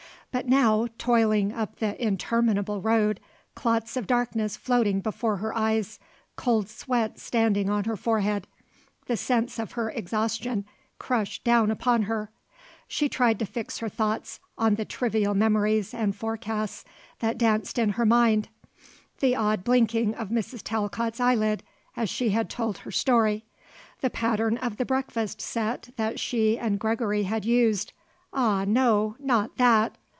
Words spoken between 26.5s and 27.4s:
and Gregory